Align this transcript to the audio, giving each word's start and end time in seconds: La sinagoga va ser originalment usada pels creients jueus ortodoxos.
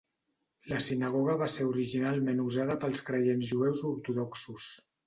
La 0.71 0.79
sinagoga 0.85 1.35
va 1.43 1.49
ser 1.57 1.67
originalment 1.73 2.43
usada 2.47 2.81
pels 2.87 3.07
creients 3.13 3.51
jueus 3.55 3.89
ortodoxos. 3.97 4.73